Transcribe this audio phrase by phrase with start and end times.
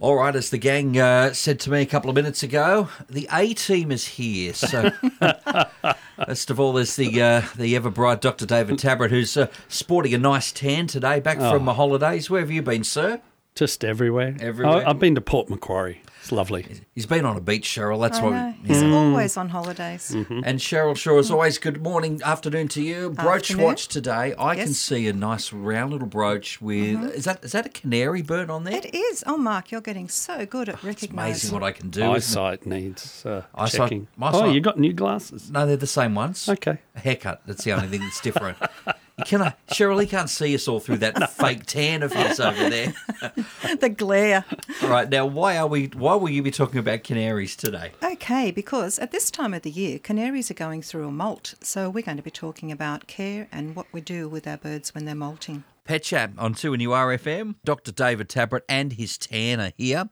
[0.00, 3.28] All right, as the gang uh, said to me a couple of minutes ago, the
[3.30, 4.54] A team is here.
[4.54, 4.92] So,
[6.26, 8.46] first of all, there's the uh, the ever bright Dr.
[8.46, 12.30] David Tabrett, who's uh, sporting a nice tan today, back from the holidays.
[12.30, 13.20] Where have you been, sir?
[13.54, 14.36] Just everywhere.
[14.40, 14.86] Everywhere?
[14.86, 16.02] I, I've been to Port Macquarie.
[16.20, 16.64] It's lovely.
[16.94, 18.00] He's been on a beach, Cheryl.
[18.00, 18.30] That's I what.
[18.30, 18.54] know.
[18.64, 20.10] He's always on holidays.
[20.12, 23.10] And Cheryl Shaw, as always, good morning, afternoon to you.
[23.10, 23.64] Brooch Afternoon.
[23.64, 24.34] watch today.
[24.38, 24.76] I can Yes.
[24.78, 28.64] see a nice round little brooch with is that is that a canary bird on
[28.64, 28.76] there?
[28.76, 29.24] It is.
[29.26, 31.18] Oh, Mark, you're getting so good at It's recognising.
[31.18, 32.00] amazing what I can do.
[32.00, 32.16] isn't it?
[32.16, 34.08] Eyesight needs uh, Eyesight- checking.
[34.16, 35.50] my oh, sight- you got new glasses.
[35.50, 36.48] No, they're the same ones.
[36.48, 36.78] Okay.
[36.96, 37.42] A haircut.
[37.46, 38.58] That's the only thing that's different.
[39.20, 42.70] You cannot, Cheryl, he can't see us all through that fake tan of his over
[42.70, 42.94] there.
[43.80, 44.46] the glare.
[44.82, 45.86] All right, now why are we?
[45.88, 47.92] Why will you be talking about canaries today?
[48.02, 51.54] Okay, because at this time of the year, canaries are going through a molt.
[51.60, 54.94] So we're going to be talking about care and what we do with our birds
[54.94, 55.64] when they're molting.
[55.84, 57.56] Pet Chat on 2NURFM.
[57.64, 57.92] Dr.
[57.92, 60.08] David Tabrett and his tan are here,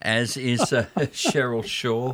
[0.00, 2.12] as is uh, Cheryl Shaw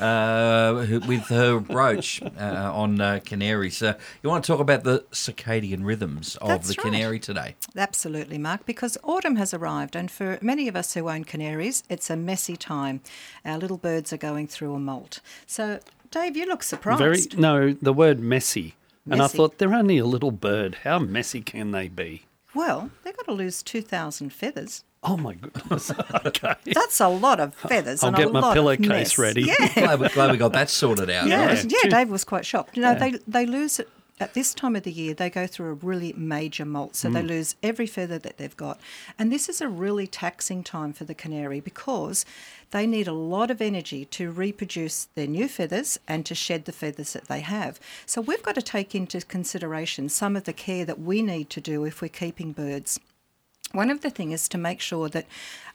[0.00, 3.82] uh, with her brooch uh, on uh, canaries.
[3.82, 6.92] Uh, you want to talk about the circadian rhythms of That's the right.
[6.92, 7.56] canary today?
[7.76, 12.10] Absolutely, Mark, because autumn has arrived, and for many of us who own canaries, it's
[12.10, 13.00] a messy time.
[13.44, 15.20] Our little birds are going through a molt.
[15.46, 17.00] So, Dave, you look surprised.
[17.00, 18.74] Very no, the word messy.
[19.10, 20.78] And I thought they're only a little bird.
[20.84, 22.22] How messy can they be?
[22.54, 24.84] Well, they've got to lose 2,000 feathers.
[25.02, 25.90] Oh my goodness.
[26.26, 26.54] okay.
[26.66, 29.42] That's a lot of feathers I'll and get a my lot of pillowcase ready.
[29.42, 31.26] Yeah, Glad we, glad we got that sorted out.
[31.26, 31.64] yeah, right?
[31.64, 31.90] yeah.
[31.90, 32.76] Dave was quite shocked.
[32.76, 33.88] You know, they they lose it
[34.20, 35.14] at this time of the year.
[35.14, 37.12] They go through a really major molt, so Mm.
[37.14, 38.80] they lose every feather that they've got,
[39.18, 42.24] and this is a really taxing time for the canary because
[42.70, 46.72] they need a lot of energy to reproduce their new feathers and to shed the
[46.72, 47.78] feathers that they have.
[48.06, 51.60] So we've got to take into consideration some of the care that we need to
[51.60, 53.00] do if we're keeping birds.
[53.72, 55.24] One of the things is to make sure that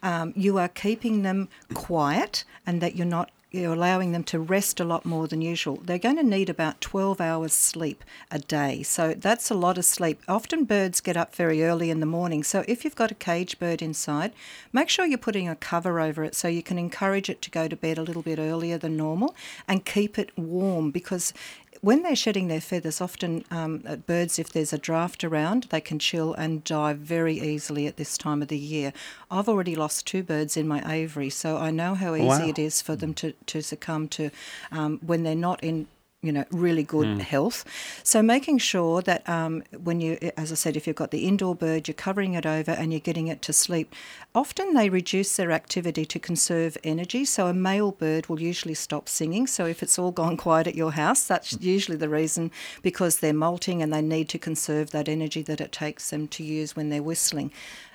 [0.03, 4.79] um, you are keeping them quiet and that you're not you're allowing them to rest
[4.79, 5.77] a lot more than usual.
[5.77, 8.83] They're going to need about 12 hours sleep a day.
[8.83, 10.21] So that's a lot of sleep.
[10.27, 12.43] Often birds get up very early in the morning.
[12.43, 14.33] So if you've got a cage bird inside,
[14.73, 17.69] make sure you're putting a cover over it so you can encourage it to go
[17.69, 19.33] to bed a little bit earlier than normal
[19.67, 21.33] and keep it warm because
[21.81, 25.81] when they're shedding their feathers, often um, uh, birds, if there's a draft around, they
[25.81, 28.93] can chill and die very easily at this time of the year.
[29.29, 32.47] I've already lost two birds in my aviary, so I know how easy Wow.
[32.47, 34.29] it is for them to, to succumb to
[34.71, 35.87] um, when they're not in
[36.23, 37.63] you know, really good health.
[38.01, 41.53] So making sure that um, when you, as I said, if you've got the indoor
[41.53, 43.93] bird, you're covering it over and you're getting it to sleep.
[44.33, 47.23] Often they reduce their activity to conserve energy.
[47.23, 49.45] So a male bird will usually stop singing.
[49.45, 52.51] So if it's all gone quiet at your house, that's usually the reason
[52.81, 56.43] because they're molting and they need to conserve that energy that it takes them to
[56.43, 57.51] use when they're whistling.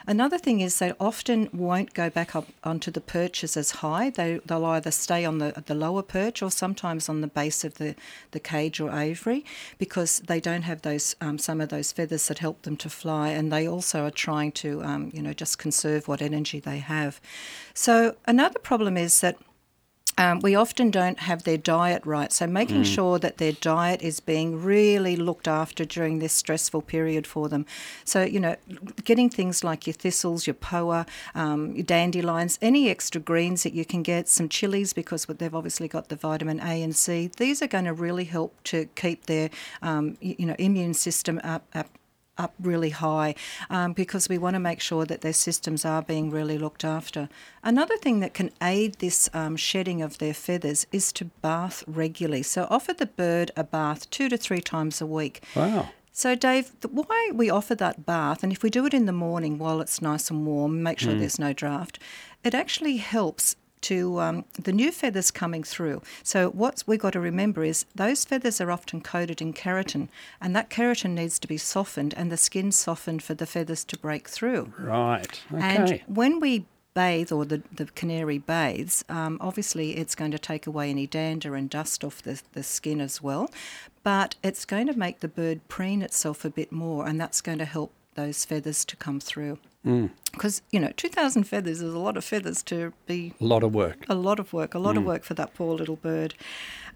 [0.06, 4.10] Another thing is they often won't go back up onto the perches as high.
[4.10, 7.74] They, they'll either stay on the, the lower perch or sometimes on the base of
[7.74, 7.94] the,
[8.32, 9.44] the cage or aviary
[9.78, 13.28] because they don't have those um, some of those feathers that help them to fly,
[13.28, 17.20] and they also are trying to um, you know just conserve what energy they have.
[17.74, 19.36] So another problem is that
[20.18, 22.30] um, we often don't have their diet right.
[22.32, 27.26] So making sure that their diet is being really looked after during this stressful period
[27.26, 27.64] for them.
[28.04, 28.56] So you know,
[29.04, 33.84] getting things like your thistles, your poa, um, your dandelions, any extra greens that you
[33.84, 37.30] can get, some chilies because they've obviously got the vitamin A and C.
[37.36, 39.50] These are going to really help to keep their
[39.80, 41.64] um, you know immune system up.
[41.74, 41.88] up
[42.42, 43.34] up really high
[43.70, 47.28] um, because we want to make sure that their systems are being really looked after.
[47.62, 52.42] Another thing that can aid this um, shedding of their feathers is to bath regularly.
[52.42, 55.42] So offer the bird a bath two to three times a week.
[55.54, 55.88] Wow.
[56.14, 59.56] So, Dave, why we offer that bath, and if we do it in the morning
[59.56, 61.98] while it's nice and warm, make sure there's no draft,
[62.44, 66.02] it actually helps to um, the new feathers coming through.
[66.22, 70.08] So, what we've got to remember is those feathers are often coated in keratin,
[70.40, 73.98] and that keratin needs to be softened and the skin softened for the feathers to
[73.98, 74.72] break through.
[74.78, 75.40] Right.
[75.52, 75.62] Okay.
[75.62, 80.66] And when we bathe or the, the canary bathes, um, obviously it's going to take
[80.66, 83.50] away any dander and dust off the, the skin as well.
[84.02, 87.58] But it's going to make the bird preen itself a bit more, and that's going
[87.58, 89.58] to help those feathers to come through.
[90.32, 93.74] Because, you know, 2,000 feathers is a lot of feathers to be a lot of
[93.74, 94.06] work.
[94.08, 96.34] a lot of work, a lot of work for that poor little bird.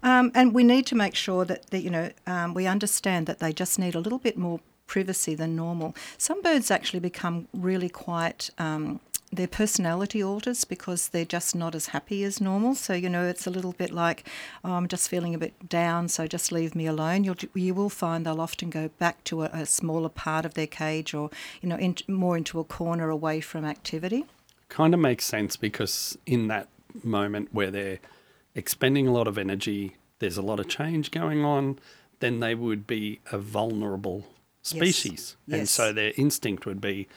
[0.03, 3.39] Um, and we need to make sure that, that you know, um, we understand that
[3.39, 5.95] they just need a little bit more privacy than normal.
[6.17, 8.49] Some birds actually become really quite.
[8.57, 9.01] Um,
[9.31, 12.75] their personality alters because they're just not as happy as normal.
[12.75, 14.27] So you know, it's a little bit like,
[14.63, 17.23] oh, I'm just feeling a bit down, so just leave me alone.
[17.23, 20.67] You'll you will find they'll often go back to a, a smaller part of their
[20.67, 21.29] cage, or
[21.61, 24.25] you know, in, more into a corner away from activity.
[24.69, 26.67] kind of makes sense because in that
[27.03, 27.99] moment where they're
[28.55, 31.77] expending a lot of energy, there's a lot of change going on,
[32.19, 34.25] then they would be a vulnerable
[34.63, 35.35] species.
[35.47, 35.71] And Yes.
[35.71, 37.07] so their instinct would be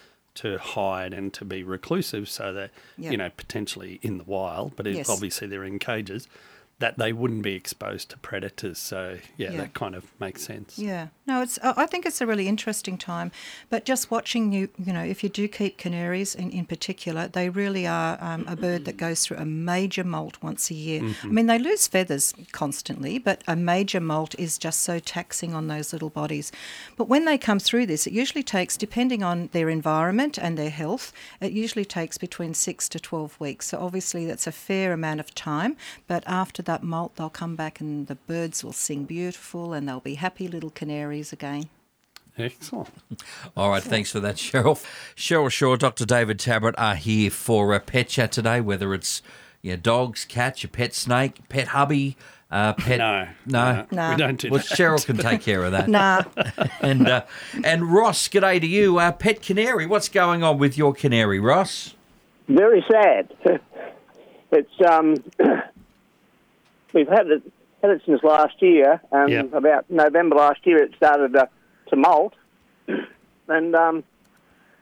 [0.42, 3.10] to hide and to be reclusive so that, Yeah.
[3.12, 5.08] you know, potentially in the wild, but Yes.
[5.08, 6.26] obviously they're in cages,
[6.78, 8.78] that they wouldn't be exposed to predators.
[8.78, 9.56] So, yeah, Yeah.
[9.58, 10.78] that kind of makes sense.
[10.78, 11.58] Yeah, no, it's.
[11.62, 13.30] I think it's a really interesting time.
[13.68, 17.48] But just watching you, you know, if you do keep canaries in, in particular, they
[17.48, 21.00] really are um, a bird that goes through a major molt once a year.
[21.22, 25.68] I mean, they lose feathers constantly, but a major molt is just so taxing on
[25.68, 26.50] those little bodies.
[26.98, 30.74] But when they come through this, it usually takes, depending on their environment and their
[30.82, 33.68] health, it usually takes between six to twelve weeks.
[33.68, 35.76] So obviously that's a fair amount of time.
[36.12, 40.00] But after that molt, they'll come back and the birds will sing beautiful and they'll
[40.00, 41.68] be happy little canaries again.
[42.38, 42.88] Excellent.
[43.56, 44.82] All right, thanks for that, Cheryl.
[45.16, 46.06] Cheryl Shaw, Dr.
[46.06, 49.20] David Tabrett are here for a pet chat today, whether it's
[49.62, 52.16] your dogs, cats, your pet snake, pet hubby,
[52.50, 52.98] uh, pet.
[52.98, 53.86] No, No.
[53.90, 54.10] No.
[54.10, 54.68] we don't do Well, that.
[54.78, 55.88] Cheryl can take care of that.
[55.88, 56.22] Nah,
[56.80, 57.24] And uh,
[57.62, 59.84] and Ross, g'day to you, uh, pet canary.
[59.86, 61.94] What's going on with your canary, Ross?
[62.48, 63.32] very sad.
[64.52, 65.14] it's um,
[66.94, 67.42] we've had it
[67.82, 69.00] had it since last year.
[69.12, 69.42] Um, Yeah.
[69.52, 71.48] About November last year, it started to,
[71.88, 72.34] to molt,
[73.48, 74.04] and um,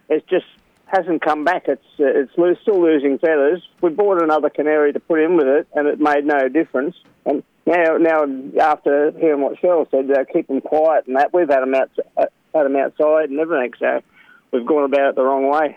[0.09, 0.47] it just
[0.87, 1.69] hasn't come back.
[1.69, 3.63] It's uh, it's lo- still losing feathers.
[3.81, 6.97] We bought another canary to put in with it, and it made no difference.
[7.27, 8.25] And now, now
[8.61, 11.91] after hearing what Cheryl said, uh, keep them quiet and that we've had them out,
[12.17, 13.75] uh, had them outside and everything.
[13.79, 14.01] So
[14.51, 15.77] we've gone about it the wrong way.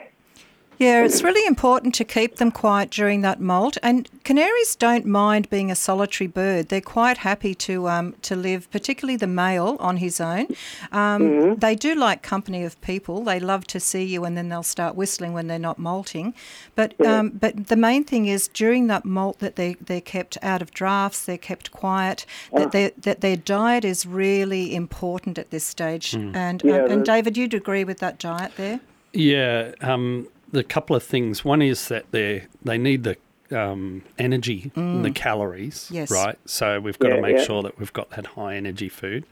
[0.82, 3.78] Yeah, it's really important to keep them quiet during that molt.
[3.84, 6.70] And canaries don't mind being a solitary bird.
[6.70, 10.48] They're quite happy to um, to live, particularly the male on his own.
[10.92, 13.24] Um, They do like company of people.
[13.24, 16.34] They love to see you, and then they'll start whistling when they're not molting.
[16.74, 20.64] But um, but the main thing is during that molt that they they're kept out
[20.64, 21.26] of drafts.
[21.26, 22.26] They're kept quiet.
[22.56, 26.16] That their that their diet is really important at this stage.
[26.16, 28.80] And Yeah, and, and David, you'd agree with that diet there?
[29.14, 31.44] Yeah, um, the couple of things.
[31.46, 33.18] One is that they they need the
[33.56, 36.10] um, energy, the calories, Yes.
[36.10, 36.38] right?
[36.46, 37.44] So we've got to make yeah.
[37.44, 39.26] sure that we've got that high energy food.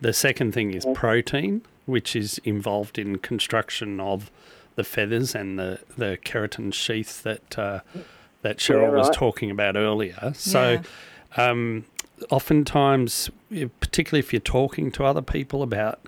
[0.00, 4.30] The second thing is protein, which is involved in construction of
[4.76, 7.80] the feathers and the, the keratin sheath that uh,
[8.42, 9.16] that Cheryl was right.
[9.16, 10.32] talking about earlier.
[10.34, 10.80] So
[11.36, 11.84] um,
[12.30, 13.30] oftentimes,
[13.80, 16.00] particularly if you're talking to other people about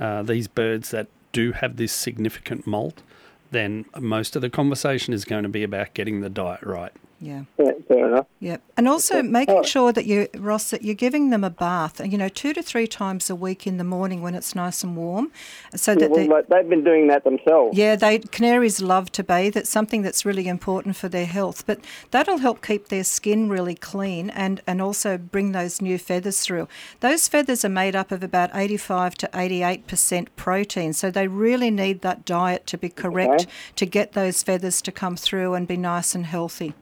[0.00, 3.02] uh, these birds that do have this significant molt,
[3.50, 6.92] then most of the conversation is going to be about getting the diet right.
[7.20, 7.44] Yeah.
[7.58, 8.26] Yeah, fair enough.
[8.38, 8.62] Yep.
[8.76, 12.28] And also making sure that you, Ross, that you're giving them a bath, you know,
[12.28, 15.32] two to three times a week in the morning when it's nice and warm,
[15.74, 17.76] so that Well, they, they've been doing that themselves.
[17.76, 19.56] Yeah, they canaries love to bathe.
[19.56, 21.80] It's something that's really important for their health, but
[22.12, 26.68] that'll help keep their skin really clean and, and also bring those new feathers through.
[27.00, 32.02] Those feathers are made up of about 85 to 88% protein, so they really need
[32.02, 33.46] that diet to be correct Okay.
[33.76, 36.74] to get those feathers to come through and be nice and healthy.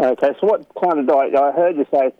[0.00, 1.34] Okay, so what kind of diet?
[1.34, 2.10] I heard you say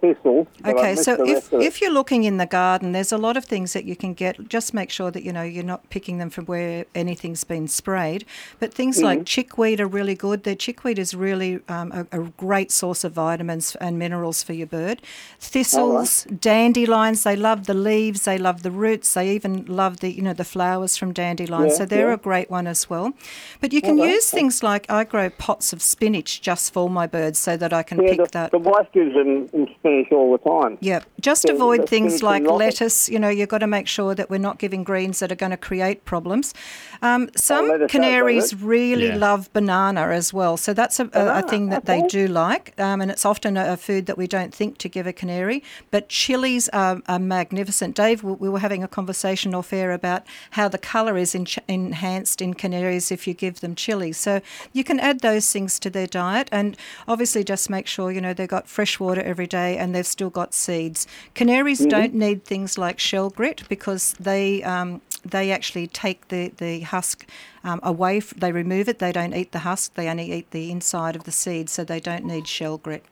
[0.64, 1.66] I Okay, so if, rest of it.
[1.66, 4.48] if you're looking in the garden, there's a lot of things that you can get.
[4.50, 8.24] Just make sure that you know you're not picking them from where anything's been sprayed.
[8.58, 9.04] But things Mm-hmm.
[9.06, 10.42] like chickweed are really good.
[10.44, 14.66] The chickweed is really um, a, a great source of vitamins and minerals for your
[14.66, 15.00] bird.
[15.38, 20.22] Thistles, dandelions, they love the leaves, they love the roots, they even love the you
[20.22, 21.72] know the flowers from dandelions.
[21.72, 22.14] Yeah, so they're yeah.
[22.14, 23.14] a great one as well.
[23.60, 24.12] But you can Okay.
[24.12, 27.82] use things like I grow pots of spinach just for my birds so that I
[27.82, 28.50] can yeah, pick the, that.
[28.50, 30.78] the wife gives them, them spinach all the time.
[30.80, 33.08] Yeah, just Yeah, avoid things like lettuce.
[33.08, 35.50] You know, you've got to make sure that we're not giving greens that are going
[35.50, 36.54] to create problems.
[37.02, 39.16] Um, some lettuce canaries does really Yeah.
[39.16, 43.00] love banana as well, so that's a, a, a thing that they do like, um,
[43.00, 45.62] and it's often a, a food that we don't think to give a canary.
[45.90, 47.96] But chilies are, are magnificent.
[47.96, 50.22] Dave, we we were having a conversation off air about
[50.52, 54.16] how the colour is en- enhanced in canaries if you give them chilies.
[54.16, 54.40] So
[54.72, 56.76] you can add those things to their diet, and
[57.08, 60.30] obviously just make sure you know they've got fresh water every day and they've still
[60.30, 61.04] got seeds.
[61.34, 66.80] Canaries don't need things like shell grit because they um, they actually take the the
[66.82, 67.26] husk
[67.64, 68.18] um, away.
[68.18, 69.00] f- They remove it.
[69.00, 69.94] They don't eat the husk.
[69.94, 73.04] They only eat the inside of the seed, so they don't need shell grit.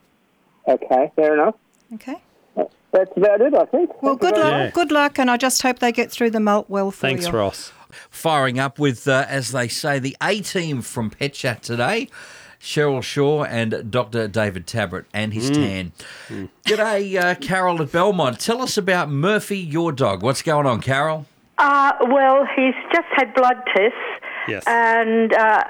[0.69, 1.57] Okay, fair enough.
[1.95, 2.17] Okay.
[2.93, 4.03] That's about it, I think.
[4.03, 4.53] Well, Thank good luck.
[4.53, 4.71] Yeah.
[4.71, 7.33] Good luck, and I just hope they get through the molt well for Thanks, you.
[7.33, 7.73] Ross.
[8.09, 12.09] Firing up with, uh, as they say, the A team from Pet Chat today.
[12.61, 14.29] Cheryl Shaw and Dr.
[14.29, 15.93] David Tabrett and his tan.
[16.65, 18.41] G'day, uh, Carol at Belmont.
[18.41, 20.23] Tell us about Murphy, your dog.
[20.23, 21.27] What's going on, Carol?
[21.57, 23.97] Uh, well, he's just had blood tests,
[24.49, 24.65] Yes.
[24.67, 25.65] and uh,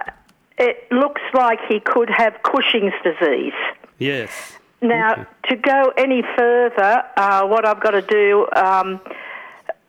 [0.59, 3.52] it looks like he could have Cushing's disease.
[3.99, 4.30] Yes.
[4.80, 5.25] Now, Okay.
[5.49, 9.00] to go any further, uh, what I've got to do um,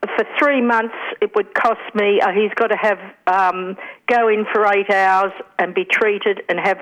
[0.01, 2.22] for three months, it would cost me.
[2.22, 3.77] Uh, he's got to have um,
[4.08, 6.77] go in for eight hours and be treated and have.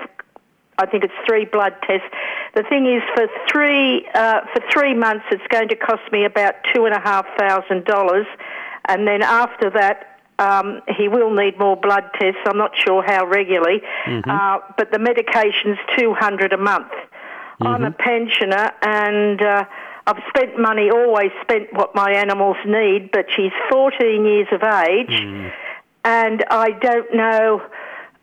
[0.80, 2.06] I think it's three blood tests.
[2.54, 6.54] The thing is, for three uh, for three months, it's going to cost me about
[6.72, 8.26] two and a half thousand dollars,
[8.86, 12.40] and then after that, um, he will need more blood tests.
[12.46, 13.82] I'm not sure how regularly,
[14.30, 16.92] uh, but the medication's two hundred a month.
[17.60, 19.64] I'm a pensioner and uh,
[20.08, 25.52] I've spent money, always spent what my animals need, but she's 14 years of age
[26.04, 27.62] and I don't know.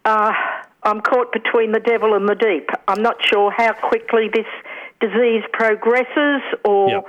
[0.04, 0.34] Uh,
[0.84, 2.70] I'm caught between the devil and the deep.
[2.88, 4.48] I'm not sure how quickly this
[5.00, 7.08] disease progresses or Yep.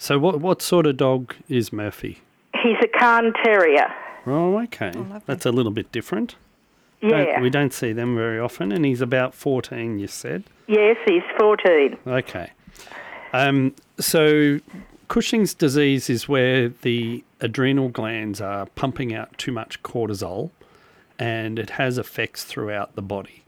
[0.00, 2.22] So what what sort of dog is Murphy?
[2.62, 3.86] he's a Cairn Terrier.
[4.26, 4.90] Oh, okay.
[4.92, 5.20] lovely.
[5.26, 6.34] That's a little bit different.
[7.00, 7.40] Don't- Yeah.
[7.40, 10.44] we don't see them very often, and he's about 14, you said.
[10.66, 11.96] Yes, he's 14.
[12.06, 12.50] Okay.
[13.32, 14.58] Um, so
[15.08, 20.50] Cushing's disease is where the adrenal glands are pumping out too much cortisol,
[21.18, 23.42] and it has effects throughout the body.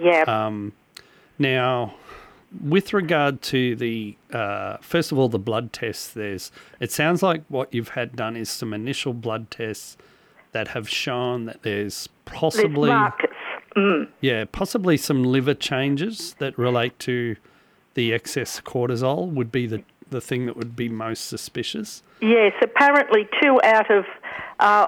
[0.00, 0.22] Yeah.
[0.26, 0.72] Um,
[1.38, 1.94] now,
[2.64, 7.42] with regard to the uh, first of all the blood tests, there's it sounds like
[7.48, 9.96] what you've had done is some initial blood tests
[10.54, 12.90] that have shown that there's possibly
[13.76, 14.06] Mm.
[14.20, 17.34] yeah possibly some liver changes that relate to
[17.94, 22.02] the excess cortisol would be the the thing that would be most suspicious.
[22.20, 24.04] Yes, apparently two out of
[24.60, 24.86] uh,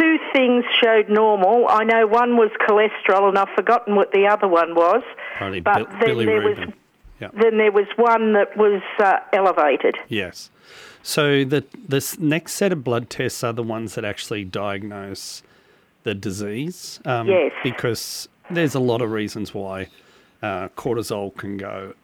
[0.00, 1.66] two things showed normal.
[1.68, 5.02] I know one was cholesterol, and I've forgotten what the other one was.
[5.36, 6.74] Probably But Bill- then Billy there was- Rubin.
[7.20, 7.28] Yeah.
[7.34, 9.96] Then there was one that was uh, elevated.
[10.08, 10.50] Yes.
[11.08, 15.42] So the this next set of blood tests are the ones that actually diagnose
[16.02, 17.00] the disease.
[17.06, 17.50] Um, Yes.
[17.62, 19.88] Because there's a lot of reasons why
[20.42, 21.94] uh, cortisol can go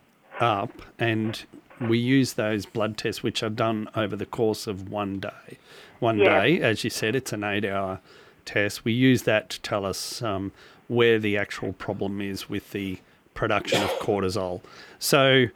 [0.40, 1.44] up, and
[1.82, 5.58] we use those blood tests, which are done over the course of one day.
[6.00, 8.00] One day, as you said, it's an eight-hour
[8.46, 8.86] test.
[8.86, 10.50] We use that to tell us um,
[10.88, 13.00] where the actual problem is with the
[13.34, 14.60] production of cortisol.
[14.98, 15.46] So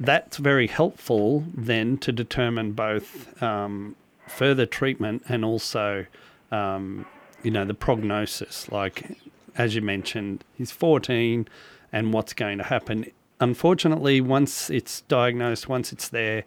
[0.00, 6.06] that's very helpful then to determine both um, further treatment and also,
[6.50, 7.06] um,
[7.42, 8.70] you know, the prognosis.
[8.70, 9.16] Like,
[9.56, 11.48] as you mentioned, he's 14
[11.92, 13.10] and what's going to happen.
[13.40, 16.44] Unfortunately, once it's diagnosed, once it's there,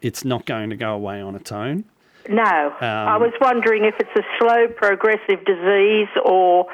[0.00, 1.84] it's not going to go away on its own.
[2.28, 2.42] No,
[2.80, 6.66] I Um, was wondering if it's a slow progressive disease or.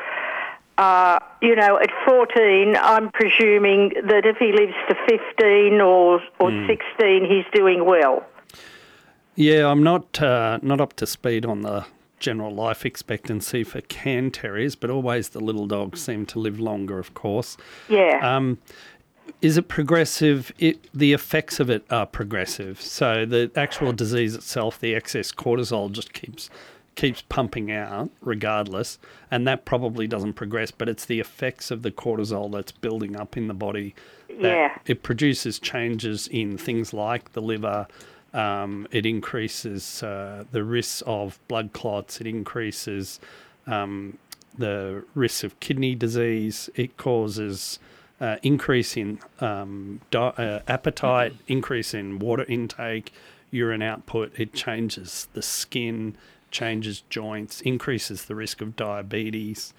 [0.77, 6.51] Uh, you know, at 14, I'm presuming that if he lives to 15 or, or
[6.51, 6.67] Hmm.
[6.67, 8.25] 16, he's doing well.
[9.37, 11.85] Yeah, I'm not uh, not up to speed on the
[12.21, 16.99] general life expectancy for Cairn terriers, but always the little dogs seem to live longer,
[16.99, 17.57] of course.
[17.89, 18.21] Yeah.
[18.23, 18.59] Um,
[19.43, 20.53] is it progressive?
[20.59, 22.81] It, the effects of it are progressive.
[22.81, 26.49] So the actual disease itself, the excess cortisol, just keeps
[26.95, 28.99] keeps pumping out regardless,
[29.31, 30.71] and that probably doesn't progress.
[30.71, 33.95] But it's the effects of the cortisol that's building up in the body.
[34.29, 34.79] That Yeah.
[34.87, 37.87] It produces changes in things like the liver.
[38.33, 42.21] Um, it increases uh, the risk of blood clots.
[42.21, 43.21] It increases
[43.67, 44.19] um,
[44.59, 46.69] the risk of kidney disease.
[46.75, 47.79] It causes
[48.21, 53.13] uh, increase in um, di- uh, appetite, increase in water intake,
[53.51, 54.33] urine output.
[54.37, 56.17] It changes the skin,
[56.55, 59.75] changes joints, increases the risk of diabetes,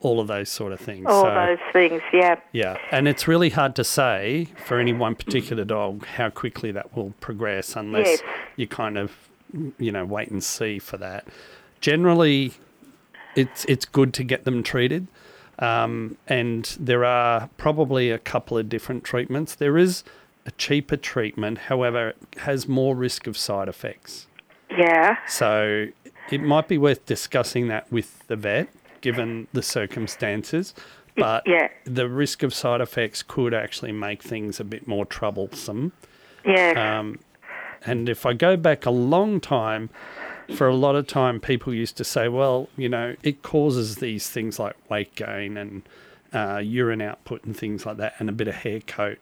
[0.00, 1.04] all of those sort of things.
[1.08, 2.36] All So, those things, yeah.
[2.52, 6.94] yeah, and it's really hard to say for any one particular dog how quickly that
[6.96, 8.22] will progress unless Yes.
[8.56, 9.12] you kind of,
[9.78, 11.26] you know, wait and see for that.
[11.80, 12.52] Generally,
[13.34, 15.08] it's it's good to get them treated,
[15.58, 19.54] um, and there are probably a couple of different treatments.
[19.54, 20.04] There is
[20.46, 24.26] a cheaper treatment, however, it has more risk of side effects.
[24.70, 25.16] Yeah.
[25.28, 25.86] So
[26.30, 28.68] it might be worth discussing that with the vet,
[29.00, 30.74] given the circumstances.
[31.16, 31.68] But Yeah.
[31.84, 35.92] the risk of side effects could actually make things a bit more troublesome.
[36.44, 36.98] Yeah.
[36.98, 37.18] Um,
[37.84, 39.90] and if I go back a long time,
[40.54, 44.30] for a lot of time, people used to say, well, you know, it causes these
[44.30, 45.82] things like weight gain and
[46.32, 49.18] uh, urine output and things like that, and a bit of hair coat.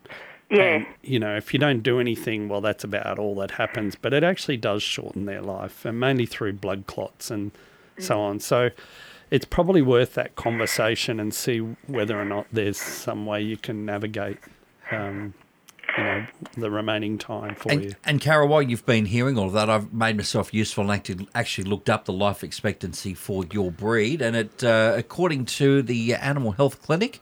[0.55, 0.63] Yeah.
[0.63, 3.97] And, you know, if you don't do anything, well, that's about all that happens.
[3.97, 7.53] But it actually does shorten their life, and mainly through blood clots and
[7.99, 8.41] so on.
[8.41, 8.71] So
[9.31, 13.85] it's probably worth that conversation and see whether or not there's some way you can
[13.85, 14.39] navigate
[14.91, 15.35] um,
[15.97, 17.81] you know the remaining time for you.
[17.81, 20.93] And, and Carol, while you've been hearing all of that, I've made myself useful and
[20.93, 24.21] actually, actually looked up the life expectancy for your breed.
[24.23, 27.21] And it, uh, according to the Animal Health Clinic,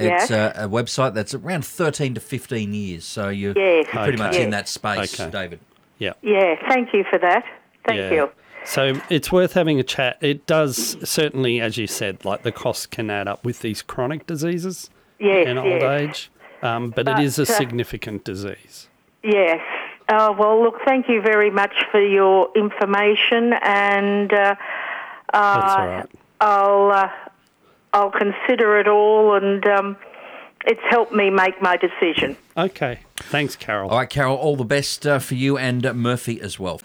[0.00, 0.30] it's Yes.
[0.30, 3.04] uh, a website that's around 13 to 15 years.
[3.04, 3.86] So you're, Yes.
[3.92, 4.42] you're pretty much Okay.
[4.44, 5.30] in that space, Okay.
[5.30, 5.60] David.
[5.98, 6.12] Yeah.
[6.22, 7.44] Yeah, thank you for that.
[7.86, 8.10] Thank Yeah.
[8.12, 8.30] you.
[8.64, 10.18] So it's worth having a chat.
[10.20, 14.26] It does certainly, as you said, like the costs can add up with these chronic
[14.26, 15.82] diseases Yes, in old yes.
[16.00, 16.30] age,
[16.62, 18.88] um, but, But, it is a uh, significant disease.
[19.22, 19.60] Yes.
[20.10, 24.54] Oh, well, look, thank you very much for your information, and uh,
[25.32, 26.02] That's all uh.
[26.40, 27.08] I'll uh,
[27.92, 29.96] I'll consider it all, and um,
[30.64, 32.36] it's helped me make my decision.
[32.56, 33.00] Okay.
[33.16, 33.90] Thanks, Carol.
[33.90, 36.80] All right, Carol, all the best uh, for you and uh, Murphy as well.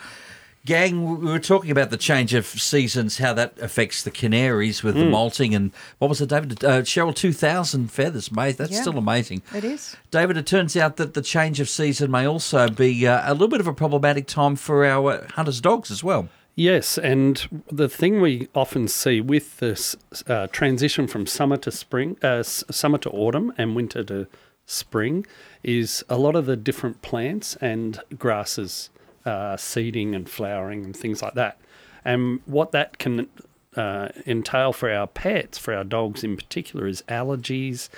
[0.66, 4.96] Gang, we were talking about the change of seasons, how that affects the canaries with
[4.96, 5.02] Hmm.
[5.02, 6.64] the molting, and what was it, David?
[6.66, 8.58] Uh, Cheryl, 2,000 feathers, mate.
[8.58, 8.82] That's Yeah.
[8.82, 9.44] still amazing.
[9.54, 9.96] It is.
[10.10, 13.48] David, it turns out that the change of season may also be uh, a little
[13.48, 16.30] bit of a problematic time for our uh, hunters' dogs as well.
[16.58, 22.18] Yes, and the thing we often see with this uh, transition from summer to spring,
[22.24, 24.28] uh, summer to autumn, and winter to
[24.66, 25.26] spring,
[25.64, 28.90] is a lot of the different plants and grasses
[29.26, 31.60] uh, seeding and flowering and things like that.
[32.06, 33.28] And what that can
[33.76, 37.90] uh, entail for our pets, for our dogs in particular, is allergies.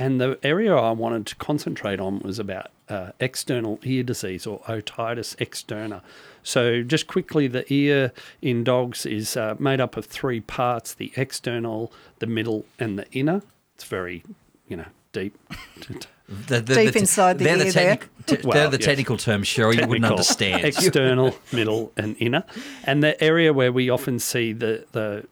[0.00, 4.60] And the area I wanted to concentrate on was about uh, external ear disease or
[4.60, 6.00] otitis externa.
[6.42, 11.12] So, just quickly, the ear in dogs is uh, made up of three parts the
[11.16, 13.42] external, the middle, and the inner.
[13.74, 14.24] It's very,
[14.66, 15.38] you know, deep.
[16.46, 17.96] The, the, Deep the- inside the ear the there.
[17.96, 18.84] technic- te- Well, they're the yes.
[18.86, 20.64] technical terms, Cheryl, you wouldn't understand.
[20.64, 22.44] External, middle, and inner.
[22.84, 25.26] And the area where we often see the, the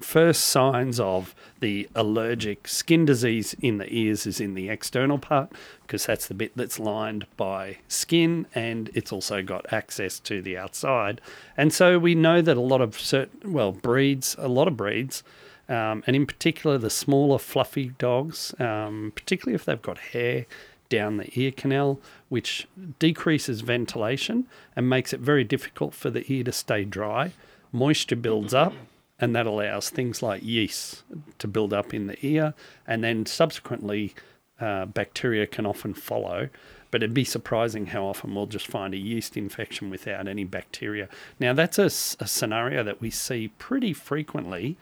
[0.00, 5.50] first signs of the allergic skin disease in the ears is in the external part,
[5.82, 10.56] because that's the bit that's lined by skin and it's also got access to the
[10.56, 11.20] outside.
[11.56, 15.22] And so we know that a lot of certain, well, breeds, a lot of breeds,
[15.68, 20.46] um, and in particular the smaller fluffy dogs, um, particularly if they've got hair
[20.88, 22.66] down the ear canal, which
[22.98, 27.32] decreases ventilation and makes it very difficult for the ear to stay dry.
[27.72, 28.72] Moisture builds up,
[29.20, 31.02] and that allows things like yeast
[31.38, 32.54] to build up in the ear,
[32.86, 34.14] and then subsequently,
[34.60, 36.48] uh, bacteria can often follow.
[36.90, 41.08] But it'd be surprising how often we'll just find a yeast infection without any bacteria.
[41.38, 44.78] Now, that's a scenario that we see pretty frequently.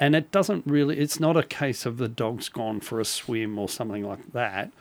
[0.00, 3.58] And it doesn't really, it's not a case of the dog's gone for a swim
[3.58, 4.72] or something like that.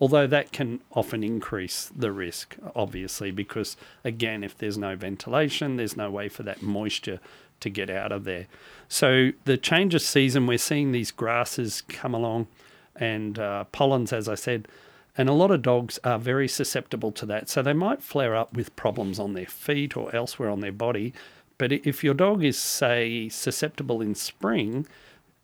[0.00, 5.96] Although that can often increase the risk, obviously, because again, if there's no ventilation, there's
[5.98, 7.20] no way for that moisture
[7.60, 8.46] to get out of there.
[8.88, 12.48] So, the change of season, we're seeing these grasses come along
[12.96, 14.68] and uh, pollens, as I said,
[15.16, 17.48] and a lot of dogs are very susceptible to that.
[17.48, 21.12] So, they might flare up with problems on their feet or elsewhere on their body.
[21.58, 24.86] But if your dog is, say, susceptible in spring,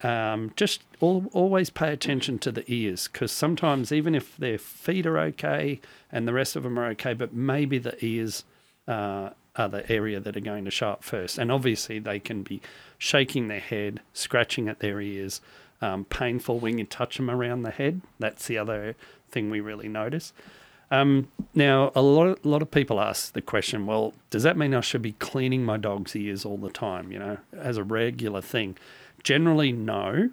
[0.02, 5.06] um, just al- always pay attention to the ears because sometimes even if their feet
[5.06, 5.80] are okay
[6.12, 8.44] and the rest of them are okay, but maybe the ears
[8.86, 11.38] uh, the area that are going to show up first.
[11.38, 12.60] And obviously they can be
[12.98, 15.40] shaking their head, scratching at their ears,
[15.80, 18.00] um, painful when you touch them around the head.
[18.18, 18.94] That's the other
[19.30, 20.32] thing we really notice.
[20.90, 24.56] Um, now, a lot, of, a lot of people ask the question, well, does that
[24.56, 27.82] mean I should be cleaning my dog's ears all the time, you know, as a
[27.82, 28.76] regular thing?
[29.24, 30.30] Generally, no,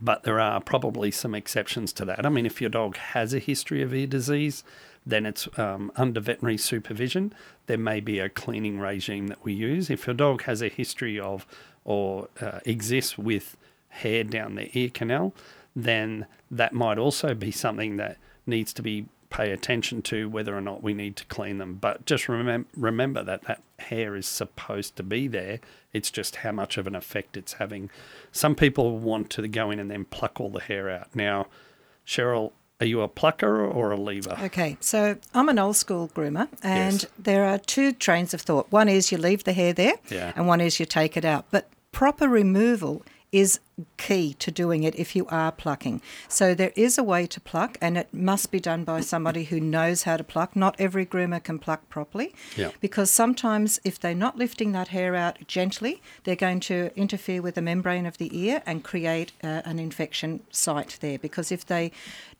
[0.00, 2.24] but there are probably some exceptions to that.
[2.24, 4.62] I mean, if your dog has a history of ear disease,
[5.06, 7.32] then it's um, under veterinary supervision.
[7.66, 9.90] There may be a cleaning regime that we use.
[9.90, 11.46] If your dog has a history of
[11.84, 13.56] or uh, exists with
[13.88, 15.34] hair down the ear canal,
[15.74, 20.60] then that might also be something that needs to be pay attention to whether or
[20.60, 21.74] not we need to clean them.
[21.74, 25.60] But just remem- remember that that hair is supposed to be there.
[25.92, 27.90] It's just how much of an effect it's having.
[28.32, 31.14] Some people want to go in and then pluck all the hair out.
[31.14, 31.46] Now,
[32.04, 34.36] Cheryl, are you a plucker or a lever?
[34.42, 37.06] Okay, so I'm an old school groomer, and Yes.
[37.18, 38.66] there are two trains of thought.
[38.70, 40.32] One is you leave the hair there, Yeah.
[40.36, 41.44] and one is you take it out.
[41.50, 43.60] But proper removal is
[43.96, 46.00] key to doing it if you are plucking.
[46.28, 49.60] So there is a way to pluck, and it must be done by somebody who
[49.60, 50.54] knows how to pluck.
[50.56, 52.70] Not every groomer can pluck properly, Yeah.
[52.80, 57.54] because sometimes if they're not lifting that hair out gently, they're going to interfere with
[57.54, 61.18] the membrane of the ear and create uh, an infection site there.
[61.18, 61.92] Because if they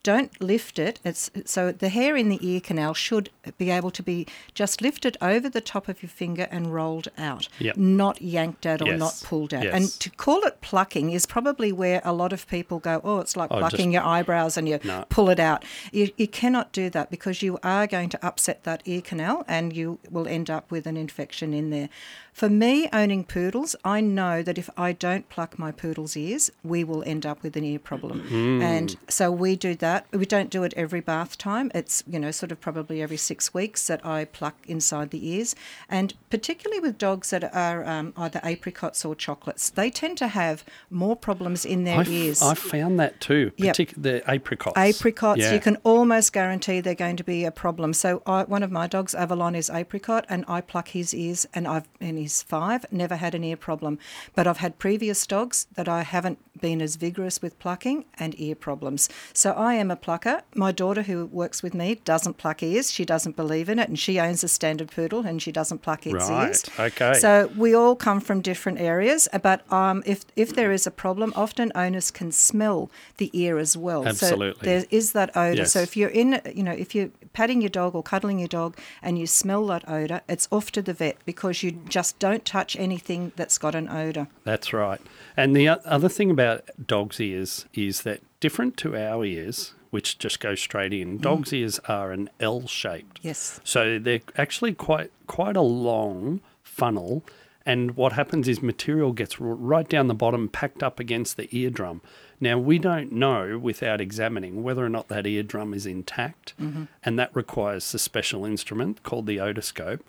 [0.02, 4.02] don't lift it, it's so the hair in the ear canal should be able to
[4.02, 7.76] be just lifted over the top of your finger and rolled out, Yep.
[7.76, 8.98] not yanked out or Yes.
[8.98, 9.64] not pulled out.
[9.64, 9.74] Yes.
[9.74, 13.36] And to call it plucking is probably where a lot of people go, oh, it's
[13.36, 15.04] like Oh, plucking just- your eyebrows and you No.
[15.08, 15.64] pull it out.
[15.92, 19.74] You, you cannot do that because you are going to upset that ear canal and
[19.74, 21.88] you will end up with an infection in there.
[22.32, 26.84] For me, owning poodles, I know that if I don't pluck my poodle's ears, we
[26.84, 28.60] will end up with an ear problem.
[28.62, 30.06] And so we do that.
[30.12, 31.70] We don't do it every bath time.
[31.74, 35.54] It's, you know, sort of probably every six weeks that I pluck inside the ears.
[35.88, 40.64] And particularly with dogs that are um, either apricots or chocolates, they tend to have
[40.88, 42.42] more problems in their I f- ears.
[42.42, 43.76] I found that too, Yep.
[43.96, 44.76] the apricots.
[44.76, 45.52] Apricots, Yeah.
[45.54, 47.92] you can almost guarantee they're going to be a problem.
[47.92, 51.66] So I, one of my dogs, Avalon, is apricot, and I pluck his ears, and
[51.68, 53.98] I've and he's five, never had an ear problem.
[54.34, 58.54] But I've had previous dogs that I haven't been as vigorous with plucking and ear
[58.54, 59.08] problems.
[59.32, 60.42] So I am a plucker.
[60.54, 62.92] My daughter, who works with me, doesn't pluck ears.
[62.92, 66.06] She doesn't believe in it, and she owns a standard poodle, and she doesn't pluck
[66.06, 66.64] its Right, ears.
[66.78, 67.14] okay.
[67.14, 71.32] So we all come from different areas, but um, if if there is a problem,
[71.34, 74.06] often owners can smell the ear as well.
[74.06, 74.60] Absolutely.
[74.60, 75.64] So there is that odor.
[75.64, 78.76] So if you're in, you know, if you're patting your dog or cuddling your dog
[79.00, 82.76] and you smell that odor, it's off to the vet because you just don't touch
[82.76, 84.28] anything that's got an odor.
[84.44, 85.00] That's right.
[85.38, 90.38] And the other thing about dogs' ears is that different to our ears, which just
[90.38, 91.22] go straight in, mm.
[91.22, 93.20] dogs' ears are an L shaped.
[93.22, 93.58] Yes.
[93.64, 97.24] So they're actually quite quite a long funnel.
[97.70, 102.00] And what happens is material gets right down the bottom, packed up against the eardrum.
[102.40, 106.84] Now, we don't know without examining whether or not that eardrum is intact, mm-hmm.
[107.04, 110.00] and that requires a special instrument called the otoscope.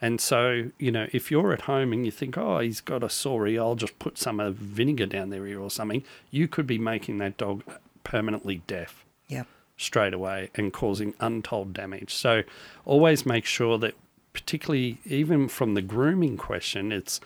[0.00, 3.10] And so, you know, if you're at home and you think, oh, he's got a
[3.10, 6.66] sore ear, I'll just put some of vinegar down their ear or something, you could
[6.66, 7.62] be making that dog
[8.02, 9.44] permanently deaf Yeah.
[9.76, 12.14] straight away and causing untold damage.
[12.14, 12.44] So
[12.86, 13.94] always make sure that,
[14.32, 17.20] particularly even from the grooming question, it's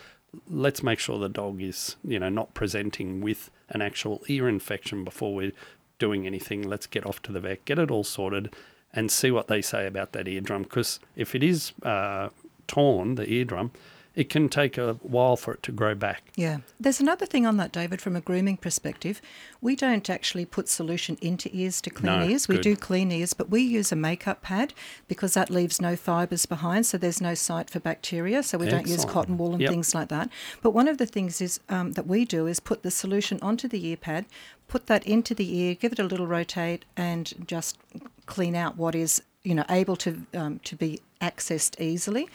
[0.49, 5.05] let's make sure the dog is, you know, not presenting with an actual ear infection
[5.05, 5.53] before we're
[5.99, 6.62] doing anything.
[6.62, 8.55] Let's get off to the vet, get it all sorted,
[8.93, 10.62] and see what they say about that eardrum.
[10.64, 12.31] Because if it is uh,
[12.67, 13.71] torn, the eardrum,
[14.14, 16.22] it can take a while for it to grow back.
[16.37, 16.59] Yeah.
[16.79, 19.20] There's another thing on that, David, from a grooming perspective.
[19.61, 22.46] We don't actually put solution into ears to clean No, ears.
[22.46, 22.62] We good.
[22.62, 24.72] do clean ears, but we use a makeup pad
[25.09, 28.42] because that leaves no fibres behind, so there's no site for bacteria.
[28.42, 29.70] So we don't use cotton wool and Yep.
[29.70, 30.29] things like that.
[30.62, 33.66] But one of the things is um, that we do is put the solution onto
[33.66, 34.27] the ear pad,
[34.68, 37.79] put that into the ear, give it a little rotate, and just
[38.27, 42.29] clean out what is you know able to um, to be accessed easily.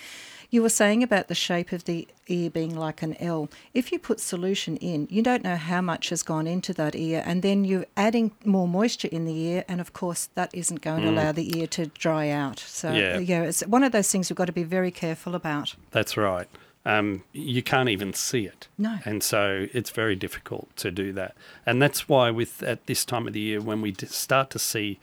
[0.52, 3.50] You were saying about the shape of the ear being like an L.
[3.76, 7.22] If you put solution in, you don't know how much has gone into that ear,
[7.26, 11.04] and then you're adding more moisture in the ear, and of course that isn't going
[11.04, 12.58] to allow the ear to dry out.
[12.60, 13.20] So Yeah.
[13.20, 15.76] yeah, it's one of those things we've got to be very careful about.
[15.92, 16.48] That's right.
[16.86, 18.68] Um, you can't even see it.
[18.78, 18.98] No.
[19.06, 21.36] And so it's very difficult to do that.
[21.66, 24.98] And that's why, with at this time of the year, when we start to see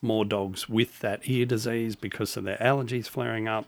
[0.00, 3.64] more dogs with that ear disease because of their allergies flaring up,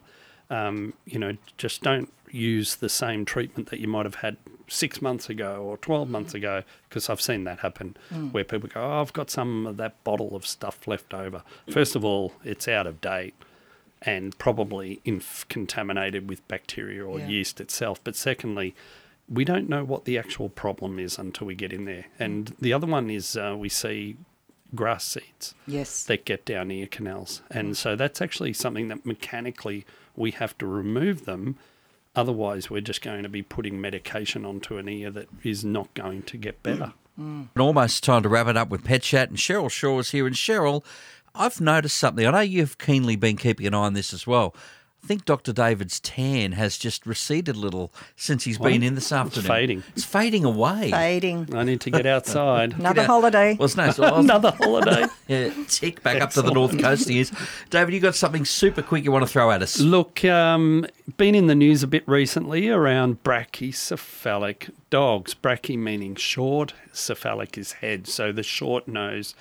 [0.49, 5.01] um, you know, just don't use the same treatment that you might have had six
[5.01, 7.95] months ago or 12 months ago, because I've seen that happen
[8.31, 11.43] where people go, oh, I've got some of that bottle of stuff left over.
[11.69, 13.35] First of all, it's out of date
[14.01, 17.27] and probably inf- contaminated with bacteria or Yeah.
[17.27, 17.99] yeast itself.
[18.03, 18.75] But secondly,
[19.29, 22.05] we don't know what the actual problem is until we get in there.
[22.19, 24.17] And the other one is uh, we see
[24.75, 26.03] grass seeds Yes.
[26.05, 27.41] that get down ear canals.
[27.49, 31.57] And so that's actually something that mechanically we have to remove them.
[32.15, 36.23] Otherwise, we're just going to be putting medication onto an ear that is not going
[36.23, 36.93] to get better.
[37.17, 39.29] And almost time to wrap it up with Pet Chat.
[39.29, 40.27] And Cheryl Shaw is here.
[40.27, 40.83] And Cheryl,
[41.33, 42.25] I've noticed something.
[42.25, 44.53] I know you've keenly been keeping an eye on this as well.
[45.05, 45.53] I think Dr.
[45.53, 49.45] David's tan has just receded a little since he's been in this afternoon.
[49.45, 49.83] It's fading.
[49.95, 50.89] It's fading away.
[50.89, 51.55] Fading.
[51.55, 52.73] I need to get outside.
[52.79, 53.05] Another out.
[53.05, 53.53] holiday.
[53.53, 53.99] Well, it's nice.
[53.99, 55.05] Well, Another holiday.
[55.27, 57.31] yeah, tick back up to the north coast he is.
[57.69, 59.79] David, you got something super quick you want to throw at us?
[59.79, 60.87] Look, um,
[61.17, 65.35] been in the news a bit recently around brachycephalic dogs.
[65.35, 69.35] Brachy meaning short, cephalic is head, so the short nose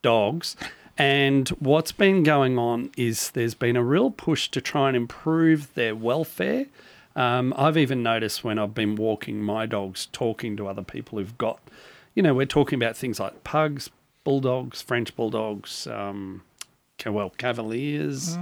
[0.00, 0.56] dogs.
[1.00, 5.72] And what's been going on is there's been a real push to try and improve
[5.72, 6.66] their welfare.
[7.16, 11.38] Um, I've even noticed when I've been walking my dogs, talking to other people who've
[11.38, 11.58] got,
[12.14, 13.88] you know, we're talking about things like pugs,
[14.24, 16.42] bulldogs, French bulldogs, um,
[17.06, 18.36] well, cavaliers,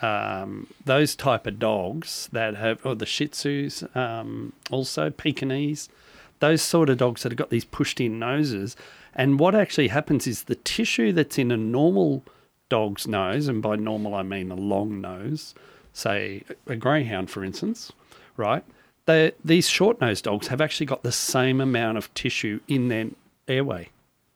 [0.00, 5.90] um, those type of dogs that have, or the Shih Tzus, um, also Pekingese,
[6.38, 8.76] those sort of dogs that have got these pushed in noses.
[9.14, 12.24] And what actually happens is the tissue that's in a normal
[12.68, 15.54] dog's nose, and by normal I mean a long nose,
[15.92, 17.92] say a greyhound, for instance,
[18.36, 18.64] right?
[19.06, 23.06] they, these short nosed dogs have actually got the same amount of tissue in their
[23.48, 23.88] airway,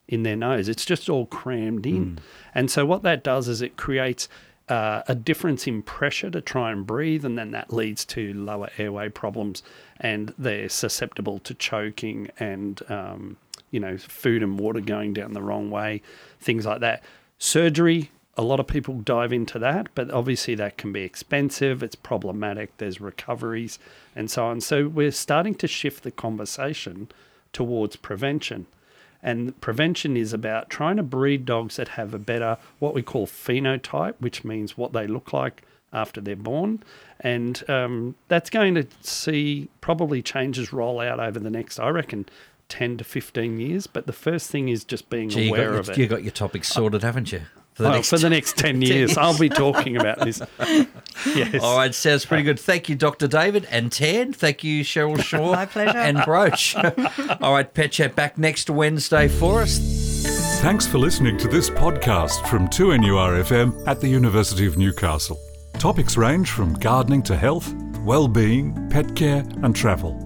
[0.09, 0.69] in their nose.
[0.69, 2.19] It's just all crammed in.
[2.55, 4.29] And so, what that does is it creates
[4.69, 8.69] uh, a difference in pressure to try and breathe, and then that leads to lower
[8.79, 9.63] airway problems,
[10.01, 13.37] and they're susceptible to choking and um,
[13.71, 16.03] you know food and water going down the wrong way,
[16.41, 17.03] things like that.
[17.39, 21.83] Surgery, a lot of people dive into that, but obviously that can be expensive.
[21.83, 22.77] It's problematic.
[22.79, 23.79] There's recoveries
[24.15, 24.61] and so on.
[24.61, 27.09] So we're starting to shift the conversation
[27.53, 28.67] towards prevention.
[29.23, 33.27] And prevention is about trying to breed dogs that have a better, what we call
[33.27, 36.83] phenotype, which means what they look like after they're born.
[37.21, 42.27] And um, that's going to see probably changes roll out over the next, I reckon,
[42.69, 43.87] 10 to 15 years.
[43.87, 45.99] But the first thing is just being Gee, you aware got, of it.
[45.99, 47.43] you got your topics sorted, haven't you?
[47.75, 50.41] For Well, for the next 10 years, I'll be talking about this.
[51.27, 51.63] yes.
[51.63, 52.59] All right, sounds pretty good.
[52.59, 53.29] Thank you, Dr.
[53.29, 54.33] David and Tan.
[54.33, 55.53] Thank you, Cheryl Shaw.
[55.55, 55.99] My pleasure.
[55.99, 56.75] And Brooch.
[57.43, 59.79] All right, Pet Chat back next Wednesday for us.
[60.63, 65.39] Thanks for listening to this podcast from 2NURFM at the University of Newcastle.
[65.75, 70.26] Topics range from gardening to health, well-being, pet care and travel.